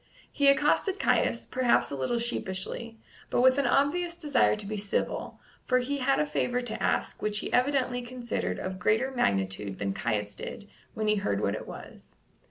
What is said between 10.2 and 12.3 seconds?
did when he heard what it was.